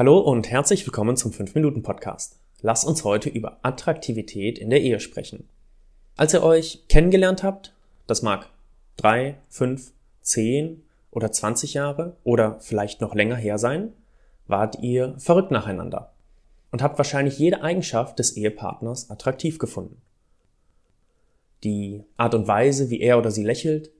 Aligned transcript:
Hallo 0.00 0.18
und 0.18 0.48
herzlich 0.48 0.86
willkommen 0.86 1.14
zum 1.18 1.30
5-Minuten-Podcast. 1.30 2.38
Lass 2.62 2.86
uns 2.86 3.04
heute 3.04 3.28
über 3.28 3.58
Attraktivität 3.60 4.58
in 4.58 4.70
der 4.70 4.80
Ehe 4.80 4.98
sprechen. 4.98 5.46
Als 6.16 6.32
ihr 6.32 6.42
euch 6.42 6.84
kennengelernt 6.88 7.42
habt, 7.42 7.74
das 8.06 8.22
mag 8.22 8.48
drei, 8.96 9.36
fünf, 9.50 9.92
zehn 10.22 10.82
oder 11.10 11.30
20 11.30 11.74
Jahre 11.74 12.16
oder 12.24 12.58
vielleicht 12.60 13.02
noch 13.02 13.14
länger 13.14 13.36
her 13.36 13.58
sein, 13.58 13.92
wart 14.46 14.78
ihr 14.80 15.18
verrückt 15.18 15.50
nacheinander 15.50 16.14
und 16.70 16.80
habt 16.80 16.96
wahrscheinlich 16.96 17.38
jede 17.38 17.62
Eigenschaft 17.62 18.18
des 18.18 18.38
Ehepartners 18.38 19.10
attraktiv 19.10 19.58
gefunden. 19.58 20.00
Die 21.62 22.04
Art 22.16 22.34
und 22.34 22.48
Weise, 22.48 22.88
wie 22.88 23.02
er 23.02 23.18
oder 23.18 23.30
sie 23.30 23.44
lächelt, 23.44 23.90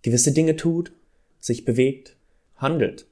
gewisse 0.00 0.32
Dinge 0.32 0.56
tut, 0.56 0.92
sich 1.38 1.66
bewegt, 1.66 2.16
handelt. 2.56 3.06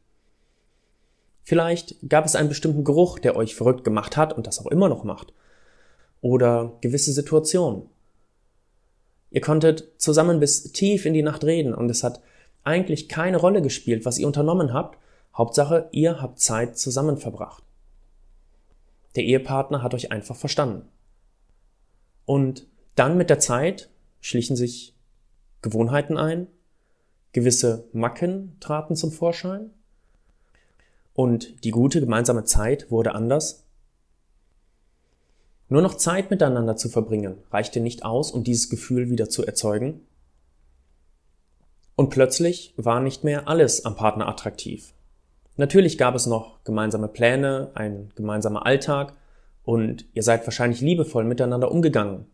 Vielleicht 1.43 1.97
gab 2.09 2.25
es 2.25 2.37
einen 2.37 2.49
bestimmten 2.49 2.85
Geruch, 2.85 3.19
der 3.19 3.37
euch 3.37 3.55
verrückt 3.55 3.85
gemacht 3.85 4.17
hat 4.17 4.33
und 4.33 4.47
das 4.47 4.61
auch 4.61 4.67
immer 4.67 4.89
noch 4.89 5.05
macht. 5.05 5.33
Oder 6.21 6.77
gewisse 6.81 7.13
Situationen. 7.13 7.89
Ihr 9.31 9.41
konntet 9.41 9.93
zusammen 9.97 10.41
bis 10.41 10.73
tief 10.73 11.05
in 11.05 11.15
die 11.15 11.23
Nacht 11.23 11.45
reden 11.45 11.75
und 11.75 11.91
es 11.91 12.05
hat 12.05 12.21
eigentlich 12.65 13.09
keine 13.09 13.39
Rolle 13.39 13.61
gespielt, 13.61 14.05
was 14.05 14.19
ihr 14.19 14.27
unternommen 14.27 14.73
habt. 14.73 14.99
Hauptsache, 15.35 15.89
ihr 15.91 16.21
habt 16.21 16.39
Zeit 16.39 16.79
zusammen 16.79 17.17
verbracht. 17.17 17.65
Der 19.17 19.25
Ehepartner 19.25 19.83
hat 19.83 19.95
euch 19.95 20.13
einfach 20.13 20.37
verstanden. 20.37 20.89
Und 22.25 22.67
dann 22.95 23.17
mit 23.17 23.31
der 23.31 23.41
Zeit 23.41 23.91
schlichen 24.21 24.55
sich 24.55 24.95
Gewohnheiten 25.61 26.17
ein, 26.17 26.47
gewisse 27.33 27.89
Macken 27.93 28.57
traten 28.61 28.95
zum 28.95 29.11
Vorschein 29.11 29.71
und 31.15 31.65
die 31.65 31.71
gute 31.71 32.01
gemeinsame 32.01 32.45
Zeit 32.45 32.91
wurde 32.91 33.15
anders. 33.15 33.65
Nur 35.69 35.83
noch 35.83 35.95
Zeit 35.95 36.31
miteinander 36.31 36.77
zu 36.77 36.89
verbringen 36.89 37.37
reichte 37.51 37.81
nicht 37.81 38.05
aus, 38.05 38.31
um 38.31 38.45
dieses 38.45 38.69
Gefühl 38.69 39.11
wieder 39.11 39.29
zu 39.29 39.45
erzeugen. 39.45 40.01
Und 41.97 42.11
plötzlich 42.11 42.75
war 42.77 43.01
nicht 43.01 43.25
mehr 43.25 43.49
alles 43.49 43.85
am 43.85 43.97
Partner 43.97 44.29
attraktiv. 44.29 44.93
Natürlich 45.57 45.99
gab 45.99 46.15
es 46.15 46.27
noch 46.27 46.65
gemeinsame 46.65 47.09
Pläne, 47.09 47.71
ein 47.75 48.11
gemeinsamer 48.17 48.65
Alltag 48.67 49.15
und 49.65 50.07
ihr 50.15 50.23
seid 50.23 50.47
wahrscheinlich 50.47 50.81
liebevoll 50.81 51.25
miteinander 51.25 51.71
umgegangen. 51.71 52.27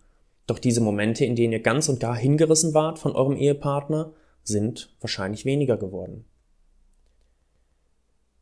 Doch 0.46 0.58
diese 0.58 0.80
Momente, 0.80 1.24
in 1.24 1.36
denen 1.36 1.52
ihr 1.52 1.60
ganz 1.60 1.88
und 1.88 2.00
gar 2.00 2.16
hingerissen 2.16 2.74
wart 2.74 2.98
von 2.98 3.14
eurem 3.14 3.36
Ehepartner, 3.36 4.12
sind 4.44 4.94
wahrscheinlich 5.00 5.44
weniger 5.44 5.76
geworden. 5.76 6.24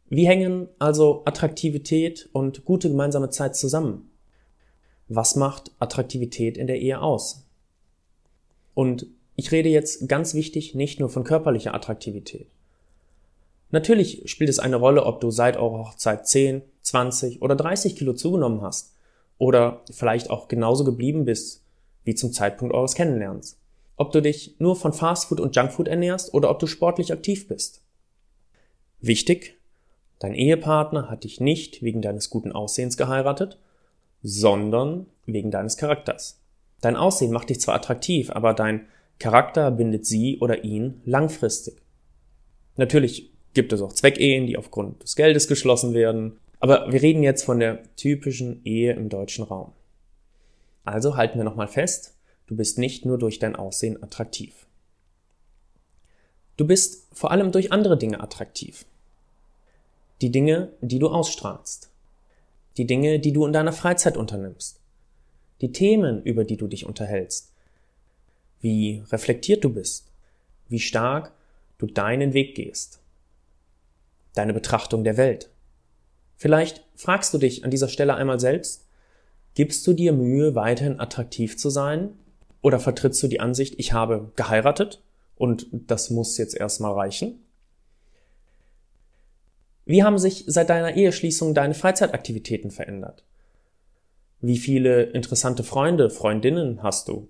Wie 0.08 0.26
hängen 0.26 0.68
also 0.78 1.22
Attraktivität 1.24 2.28
und 2.32 2.64
gute 2.64 2.88
gemeinsame 2.88 3.30
Zeit 3.30 3.56
zusammen? 3.56 4.10
Was 5.08 5.36
macht 5.36 5.72
Attraktivität 5.78 6.56
in 6.56 6.66
der 6.66 6.80
Ehe 6.80 7.00
aus? 7.00 7.44
Und 8.74 9.06
ich 9.34 9.52
rede 9.52 9.68
jetzt 9.68 10.08
ganz 10.08 10.34
wichtig 10.34 10.74
nicht 10.74 11.00
nur 11.00 11.08
von 11.08 11.24
körperlicher 11.24 11.74
Attraktivität. 11.74 12.48
Natürlich 13.70 14.22
spielt 14.30 14.48
es 14.48 14.58
eine 14.58 14.76
Rolle, 14.76 15.04
ob 15.04 15.20
du 15.20 15.30
seit 15.30 15.56
eurer 15.56 15.78
Hochzeit 15.78 16.28
10, 16.28 16.62
20 16.82 17.42
oder 17.42 17.56
30 17.56 17.96
Kilo 17.96 18.12
zugenommen 18.12 18.62
hast 18.62 18.94
oder 19.38 19.82
vielleicht 19.90 20.30
auch 20.30 20.46
genauso 20.48 20.84
geblieben 20.84 21.24
bist 21.24 21.62
wie 22.04 22.14
zum 22.14 22.32
Zeitpunkt 22.32 22.74
eures 22.74 22.94
Kennenlernens. 22.94 23.58
Ob 23.96 24.12
du 24.12 24.22
dich 24.22 24.54
nur 24.58 24.76
von 24.76 24.92
Fastfood 24.92 25.40
und 25.40 25.56
Junkfood 25.56 25.88
ernährst 25.88 26.32
oder 26.32 26.50
ob 26.50 26.60
du 26.60 26.66
sportlich 26.66 27.12
aktiv 27.12 27.48
bist. 27.48 27.82
Wichtig, 29.00 29.56
dein 30.18 30.34
Ehepartner 30.34 31.10
hat 31.10 31.24
dich 31.24 31.40
nicht 31.40 31.82
wegen 31.82 32.02
deines 32.02 32.30
guten 32.30 32.52
Aussehens 32.52 32.96
geheiratet, 32.96 33.58
sondern 34.22 35.06
wegen 35.24 35.50
deines 35.50 35.76
Charakters. 35.76 36.40
Dein 36.80 36.96
Aussehen 36.96 37.32
macht 37.32 37.50
dich 37.50 37.60
zwar 37.60 37.74
attraktiv, 37.74 38.30
aber 38.30 38.54
dein 38.54 38.86
Charakter 39.18 39.70
bindet 39.70 40.06
sie 40.06 40.38
oder 40.40 40.64
ihn 40.64 41.00
langfristig. 41.04 41.76
Natürlich 42.76 43.32
gibt 43.54 43.72
es 43.72 43.80
auch 43.80 43.92
Zweckehen, 43.92 44.46
die 44.46 44.58
aufgrund 44.58 45.02
des 45.02 45.16
Geldes 45.16 45.48
geschlossen 45.48 45.94
werden. 45.94 46.38
Aber 46.60 46.92
wir 46.92 47.02
reden 47.02 47.22
jetzt 47.22 47.42
von 47.42 47.58
der 47.58 47.82
typischen 47.96 48.64
Ehe 48.64 48.92
im 48.92 49.08
deutschen 49.08 49.44
Raum. 49.44 49.72
Also 50.84 51.16
halten 51.16 51.38
wir 51.38 51.44
nochmal 51.44 51.68
fest, 51.68 52.16
du 52.46 52.56
bist 52.56 52.78
nicht 52.78 53.04
nur 53.04 53.18
durch 53.18 53.38
dein 53.38 53.56
Aussehen 53.56 54.02
attraktiv. 54.02 54.66
Du 56.56 56.66
bist 56.66 57.08
vor 57.12 57.30
allem 57.30 57.50
durch 57.50 57.72
andere 57.72 57.98
Dinge 57.98 58.20
attraktiv. 58.20 58.84
Die 60.20 60.30
Dinge, 60.30 60.72
die 60.80 60.98
du 60.98 61.08
ausstrahlst. 61.08 61.90
Die 62.76 62.86
Dinge, 62.86 63.18
die 63.20 63.32
du 63.32 63.46
in 63.46 63.52
deiner 63.52 63.72
Freizeit 63.72 64.16
unternimmst. 64.16 64.80
Die 65.60 65.72
Themen, 65.72 66.22
über 66.22 66.44
die 66.44 66.56
du 66.56 66.66
dich 66.66 66.86
unterhältst. 66.86 67.52
Wie 68.60 69.02
reflektiert 69.10 69.64
du 69.64 69.70
bist. 69.70 70.10
Wie 70.68 70.80
stark 70.80 71.32
du 71.78 71.86
deinen 71.86 72.32
Weg 72.32 72.54
gehst 72.54 73.00
deine 74.36 74.52
Betrachtung 74.52 75.02
der 75.02 75.16
Welt. 75.16 75.50
Vielleicht 76.36 76.84
fragst 76.94 77.32
du 77.34 77.38
dich 77.38 77.64
an 77.64 77.70
dieser 77.70 77.88
Stelle 77.88 78.14
einmal 78.14 78.38
selbst, 78.38 78.86
gibst 79.54 79.86
du 79.86 79.94
dir 79.94 80.12
Mühe, 80.12 80.54
weiterhin 80.54 81.00
attraktiv 81.00 81.56
zu 81.56 81.70
sein? 81.70 82.10
Oder 82.62 82.78
vertrittst 82.78 83.22
du 83.22 83.28
die 83.28 83.40
Ansicht, 83.40 83.74
ich 83.78 83.92
habe 83.92 84.30
geheiratet 84.36 85.02
und 85.36 85.66
das 85.72 86.10
muss 86.10 86.36
jetzt 86.36 86.54
erstmal 86.54 86.92
reichen? 86.92 87.40
Wie 89.86 90.02
haben 90.02 90.18
sich 90.18 90.44
seit 90.48 90.68
deiner 90.68 90.96
Eheschließung 90.96 91.54
deine 91.54 91.74
Freizeitaktivitäten 91.74 92.72
verändert? 92.72 93.24
Wie 94.40 94.58
viele 94.58 95.04
interessante 95.04 95.62
Freunde, 95.62 96.10
Freundinnen 96.10 96.82
hast 96.82 97.06
du? 97.06 97.28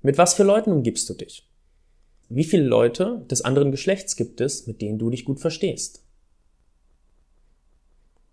Mit 0.00 0.16
was 0.16 0.32
für 0.32 0.44
Leuten 0.44 0.72
umgibst 0.72 1.08
du 1.10 1.14
dich? 1.14 1.46
Wie 2.30 2.44
viele 2.44 2.64
Leute 2.64 3.24
des 3.30 3.42
anderen 3.42 3.70
Geschlechts 3.70 4.16
gibt 4.16 4.40
es, 4.40 4.66
mit 4.66 4.80
denen 4.80 4.98
du 4.98 5.10
dich 5.10 5.26
gut 5.26 5.38
verstehst? 5.38 6.02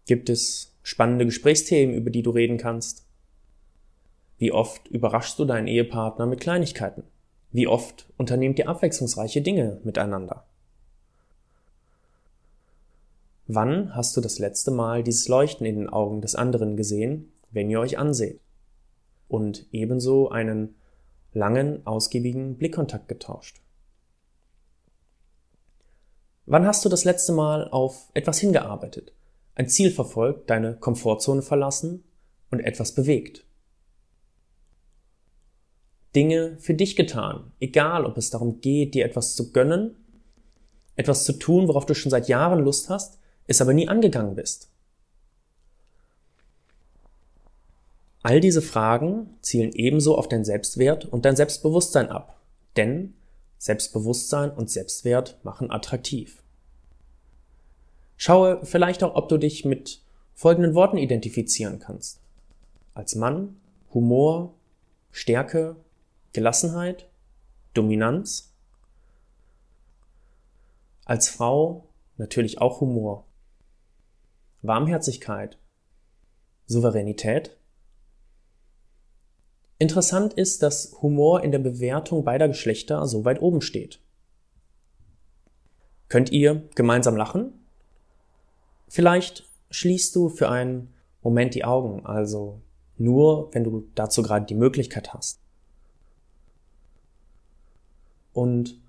Gibt 0.07 0.29
es 0.29 0.73
spannende 0.81 1.25
Gesprächsthemen, 1.25 1.95
über 1.95 2.09
die 2.09 2.23
du 2.23 2.31
reden 2.31 2.57
kannst? 2.57 3.05
Wie 4.37 4.53
oft 4.53 4.87
überraschst 4.87 5.37
du 5.37 5.45
deinen 5.45 5.67
Ehepartner 5.67 6.25
mit 6.25 6.39
Kleinigkeiten? 6.39 7.03
Wie 7.51 7.67
oft 7.67 8.07
unternehmt 8.17 8.59
ihr 8.59 8.69
abwechslungsreiche 8.69 9.41
Dinge 9.41 9.81
miteinander? 9.83 10.45
Wann 13.47 13.93
hast 13.93 14.15
du 14.15 14.21
das 14.21 14.39
letzte 14.39 14.71
Mal 14.71 15.03
dieses 15.03 15.27
Leuchten 15.27 15.65
in 15.65 15.75
den 15.75 15.89
Augen 15.89 16.21
des 16.21 16.35
anderen 16.35 16.77
gesehen, 16.77 17.31
wenn 17.51 17.69
ihr 17.69 17.79
euch 17.81 17.97
anseht? 17.97 18.39
Und 19.27 19.67
ebenso 19.71 20.29
einen 20.29 20.75
langen, 21.33 21.85
ausgiebigen 21.85 22.57
Blickkontakt 22.57 23.09
getauscht? 23.09 23.61
Wann 26.45 26.65
hast 26.65 26.85
du 26.85 26.89
das 26.89 27.03
letzte 27.03 27.33
Mal 27.33 27.69
auf 27.69 28.09
etwas 28.13 28.39
hingearbeitet, 28.39 29.13
ein 29.55 29.67
Ziel 29.67 29.91
verfolgt, 29.91 30.49
deine 30.49 30.75
Komfortzone 30.75 31.41
verlassen 31.41 32.03
und 32.49 32.61
etwas 32.61 32.93
bewegt? 32.93 33.45
Dinge 36.15 36.57
für 36.59 36.75
dich 36.75 36.95
getan, 36.95 37.51
egal 37.59 38.05
ob 38.05 38.17
es 38.17 38.29
darum 38.29 38.61
geht, 38.61 38.93
dir 38.93 39.03
etwas 39.03 39.35
zu 39.35 39.51
gönnen, 39.51 39.95
etwas 40.95 41.25
zu 41.25 41.33
tun, 41.33 41.67
worauf 41.67 41.85
du 41.85 41.95
schon 41.95 42.11
seit 42.11 42.27
Jahren 42.27 42.59
Lust 42.59 42.89
hast, 42.89 43.19
es 43.47 43.61
aber 43.61 43.73
nie 43.73 43.87
angegangen 43.87 44.35
bist. 44.35 44.69
All 48.21 48.39
diese 48.39 48.61
Fragen 48.61 49.37
zielen 49.41 49.73
ebenso 49.73 50.17
auf 50.17 50.29
dein 50.29 50.45
Selbstwert 50.45 51.05
und 51.05 51.25
dein 51.25 51.35
Selbstbewusstsein 51.35 52.09
ab, 52.09 52.39
denn 52.77 53.13
Selbstbewusstsein 53.57 54.51
und 54.51 54.69
Selbstwert 54.69 55.39
machen 55.43 55.71
attraktiv. 55.71 56.41
Schaue 58.15 58.65
vielleicht 58.65 59.03
auch, 59.03 59.15
ob 59.15 59.27
du 59.27 59.37
dich 59.37 59.65
mit 59.65 60.01
folgenden 60.33 60.73
Worten 60.73 60.97
identifizieren 60.97 61.79
kannst. 61.79 62.21
Als 62.93 63.15
Mann 63.15 63.57
Humor, 63.93 64.53
Stärke, 65.11 65.75
Gelassenheit, 66.31 67.07
Dominanz. 67.73 68.51
Als 71.05 71.29
Frau 71.29 71.87
natürlich 72.17 72.59
auch 72.59 72.81
Humor, 72.81 73.25
Warmherzigkeit, 74.63 75.59
Souveränität 76.65 77.57
Interessant 79.83 80.33
ist, 80.33 80.63
dass 80.63 80.95
Humor 81.01 81.43
in 81.43 81.51
der 81.51 81.59
Bewertung 81.59 82.23
beider 82.23 82.47
Geschlechter 82.47 83.05
so 83.05 83.25
weit 83.25 83.41
oben 83.41 83.59
steht. 83.59 83.99
Könnt 86.07 86.31
ihr 86.31 86.69
gemeinsam 86.75 87.17
lachen? 87.17 87.65
Vielleicht 88.87 89.45
schließt 89.71 90.15
du 90.15 90.29
für 90.29 90.47
einen 90.47 90.93
Moment 91.21 91.53
die 91.53 91.65
Augen, 91.65 92.05
also 92.05 92.61
nur, 92.97 93.53
wenn 93.53 93.65
du 93.65 93.89
dazu 93.95 94.21
gerade 94.21 94.45
die 94.45 94.55
Möglichkeit 94.55 95.13
hast. 95.13 95.41
Und 98.31 98.79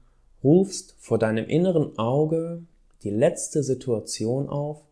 rufst 0.44 0.94
vor 0.98 1.18
deinem 1.18 1.46
inneren 1.46 1.98
Auge 1.98 2.62
die 3.02 3.10
letzte 3.10 3.64
Situation 3.64 4.48
auf, 4.48 4.82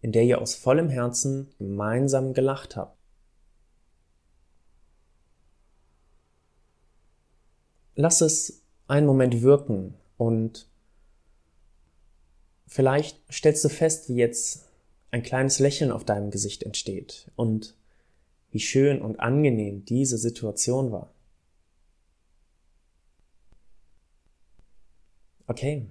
in 0.00 0.12
der 0.12 0.24
ihr 0.24 0.40
aus 0.40 0.54
vollem 0.54 0.88
Herzen 0.88 1.50
gemeinsam 1.58 2.34
gelacht 2.34 2.76
habt. 2.76 2.96
Lass 7.94 8.20
es 8.20 8.62
einen 8.86 9.06
Moment 9.06 9.42
wirken 9.42 9.94
und 10.16 10.68
vielleicht 12.66 13.20
stellst 13.32 13.64
du 13.64 13.68
fest, 13.68 14.08
wie 14.08 14.14
jetzt 14.14 14.68
ein 15.10 15.22
kleines 15.22 15.58
Lächeln 15.58 15.90
auf 15.90 16.04
deinem 16.04 16.30
Gesicht 16.30 16.62
entsteht 16.62 17.30
und 17.34 17.74
wie 18.50 18.60
schön 18.60 19.02
und 19.02 19.20
angenehm 19.20 19.84
diese 19.84 20.16
Situation 20.16 20.92
war. 20.92 21.12
Okay. 25.46 25.86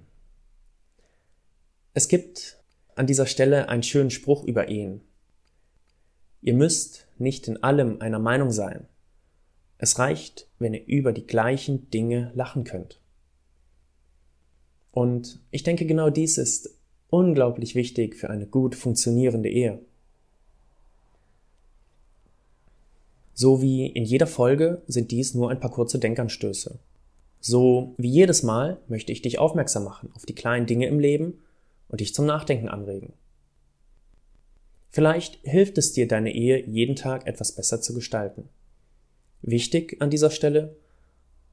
Es 1.94 2.08
gibt 2.08 2.57
an 2.98 3.06
dieser 3.06 3.26
Stelle 3.26 3.68
einen 3.68 3.82
schönen 3.82 4.10
Spruch 4.10 4.44
über 4.44 4.68
Ehen. 4.68 5.00
Ihr 6.40 6.54
müsst 6.54 7.06
nicht 7.18 7.48
in 7.48 7.62
allem 7.62 8.00
einer 8.00 8.18
Meinung 8.18 8.50
sein. 8.50 8.86
Es 9.78 9.98
reicht, 9.98 10.48
wenn 10.58 10.74
ihr 10.74 10.86
über 10.86 11.12
die 11.12 11.26
gleichen 11.26 11.90
Dinge 11.90 12.32
lachen 12.34 12.64
könnt. 12.64 13.00
Und 14.90 15.40
ich 15.50 15.62
denke, 15.62 15.86
genau 15.86 16.10
dies 16.10 16.38
ist 16.38 16.76
unglaublich 17.10 17.74
wichtig 17.74 18.16
für 18.16 18.30
eine 18.30 18.46
gut 18.46 18.74
funktionierende 18.74 19.48
Ehe. 19.48 19.80
So 23.32 23.62
wie 23.62 23.86
in 23.86 24.04
jeder 24.04 24.26
Folge 24.26 24.82
sind 24.88 25.12
dies 25.12 25.34
nur 25.34 25.50
ein 25.50 25.60
paar 25.60 25.70
kurze 25.70 26.00
Denkanstöße. 26.00 26.80
So 27.40 27.94
wie 27.96 28.10
jedes 28.10 28.42
Mal 28.42 28.78
möchte 28.88 29.12
ich 29.12 29.22
dich 29.22 29.38
aufmerksam 29.38 29.84
machen 29.84 30.10
auf 30.16 30.26
die 30.26 30.34
kleinen 30.34 30.66
Dinge 30.66 30.88
im 30.88 30.98
Leben 30.98 31.38
und 31.88 32.00
dich 32.00 32.14
zum 32.14 32.26
Nachdenken 32.26 32.68
anregen. 32.68 33.12
Vielleicht 34.90 35.38
hilft 35.42 35.78
es 35.78 35.92
dir, 35.92 36.08
deine 36.08 36.34
Ehe 36.34 36.64
jeden 36.66 36.96
Tag 36.96 37.26
etwas 37.26 37.52
besser 37.52 37.80
zu 37.80 37.94
gestalten. 37.94 38.48
Wichtig 39.42 40.00
an 40.00 40.10
dieser 40.10 40.30
Stelle, 40.30 40.76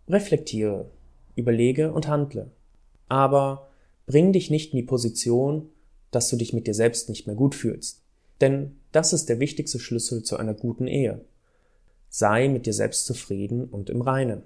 reflektiere, 0.07 0.89
überlege 1.35 1.91
und 1.91 2.07
handle. 2.07 2.51
Aber 3.07 3.69
bring 4.07 4.33
dich 4.33 4.49
nicht 4.49 4.73
in 4.73 4.77
die 4.77 4.83
Position, 4.83 5.69
dass 6.11 6.29
du 6.29 6.37
dich 6.37 6.53
mit 6.53 6.65
dir 6.67 6.73
selbst 6.73 7.09
nicht 7.09 7.27
mehr 7.27 7.35
gut 7.35 7.55
fühlst. 7.55 8.01
Denn 8.41 8.77
das 8.91 9.13
ist 9.13 9.29
der 9.29 9.39
wichtigste 9.39 9.79
Schlüssel 9.79 10.23
zu 10.23 10.37
einer 10.37 10.53
guten 10.53 10.87
Ehe. 10.87 11.21
Sei 12.09 12.47
mit 12.47 12.65
dir 12.65 12.73
selbst 12.73 13.05
zufrieden 13.05 13.65
und 13.65 13.89
im 13.89 14.01
Reinen. 14.01 14.43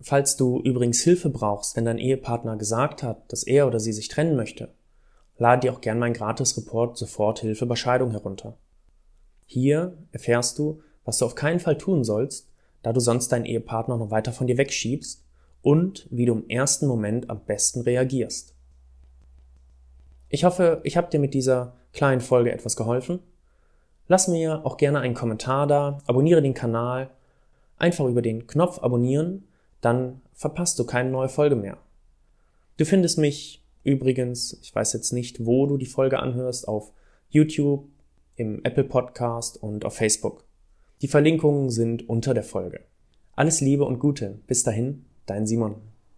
Falls 0.00 0.36
du 0.36 0.60
übrigens 0.60 1.00
Hilfe 1.00 1.28
brauchst, 1.28 1.76
wenn 1.76 1.84
dein 1.84 1.98
Ehepartner 1.98 2.56
gesagt 2.56 3.02
hat, 3.02 3.32
dass 3.32 3.42
er 3.42 3.66
oder 3.66 3.80
sie 3.80 3.92
sich 3.92 4.08
trennen 4.08 4.36
möchte, 4.36 4.72
lade 5.38 5.62
dir 5.62 5.72
auch 5.72 5.80
gern 5.80 5.98
mein 5.98 6.12
Gratis-Report 6.12 6.96
Soforthilfe 6.96 7.66
bei 7.66 7.74
Scheidung 7.74 8.12
herunter. 8.12 8.56
Hier 9.44 9.96
erfährst 10.12 10.58
du, 10.58 10.80
was 11.04 11.18
du 11.18 11.24
auf 11.24 11.34
keinen 11.34 11.58
Fall 11.58 11.78
tun 11.78 12.04
sollst, 12.04 12.48
da 12.82 12.92
du 12.92 13.00
sonst 13.00 13.32
deinen 13.32 13.44
Ehepartner 13.44 13.96
noch 13.96 14.10
weiter 14.10 14.32
von 14.32 14.46
dir 14.46 14.56
wegschiebst 14.56 15.24
und 15.62 16.06
wie 16.10 16.26
du 16.26 16.34
im 16.34 16.48
ersten 16.48 16.86
Moment 16.86 17.28
am 17.28 17.40
besten 17.44 17.80
reagierst. 17.80 18.54
Ich 20.28 20.44
hoffe, 20.44 20.80
ich 20.84 20.96
habe 20.96 21.10
dir 21.10 21.18
mit 21.18 21.34
dieser 21.34 21.74
kleinen 21.92 22.20
Folge 22.20 22.52
etwas 22.52 22.76
geholfen. 22.76 23.18
Lass 24.06 24.28
mir 24.28 24.64
auch 24.64 24.76
gerne 24.76 25.00
einen 25.00 25.14
Kommentar 25.14 25.66
da, 25.66 25.98
abonniere 26.06 26.42
den 26.42 26.54
Kanal, 26.54 27.10
einfach 27.78 28.06
über 28.06 28.22
den 28.22 28.46
Knopf 28.46 28.78
abonnieren 28.78 29.47
dann 29.80 30.20
verpasst 30.32 30.78
du 30.78 30.84
keine 30.84 31.10
neue 31.10 31.28
Folge 31.28 31.56
mehr. 31.56 31.78
Du 32.76 32.84
findest 32.84 33.18
mich 33.18 33.62
übrigens, 33.84 34.58
ich 34.62 34.74
weiß 34.74 34.92
jetzt 34.92 35.12
nicht, 35.12 35.44
wo 35.44 35.66
du 35.66 35.76
die 35.76 35.86
Folge 35.86 36.20
anhörst, 36.20 36.68
auf 36.68 36.92
YouTube, 37.28 37.88
im 38.36 38.64
Apple 38.64 38.84
Podcast 38.84 39.60
und 39.60 39.84
auf 39.84 39.96
Facebook. 39.96 40.44
Die 41.02 41.08
Verlinkungen 41.08 41.70
sind 41.70 42.08
unter 42.08 42.34
der 42.34 42.44
Folge. 42.44 42.80
Alles 43.34 43.60
Liebe 43.60 43.84
und 43.84 43.98
Gute. 43.98 44.38
Bis 44.46 44.62
dahin, 44.62 45.04
dein 45.26 45.46
Simon. 45.46 45.76